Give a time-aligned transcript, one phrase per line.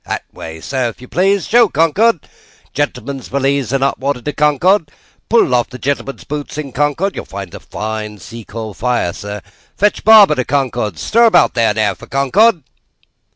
[0.07, 1.45] That way, sir, if you please.
[1.45, 2.27] Show Concord!
[2.73, 4.89] Gentleman's valise and hot water to Concord.
[5.29, 7.13] Pull off gentleman's boots in Concord.
[7.15, 9.43] (You will find a fine sea coal fire, sir.)
[9.77, 10.97] Fetch barber to Concord.
[10.97, 12.63] Stir about there, now, for Concord!"